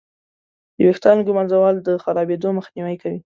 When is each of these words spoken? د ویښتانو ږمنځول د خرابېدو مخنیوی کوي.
د 0.77 0.77
ویښتانو 0.87 1.25
ږمنځول 1.27 1.75
د 1.87 1.89
خرابېدو 2.03 2.49
مخنیوی 2.57 2.95
کوي. 3.01 3.17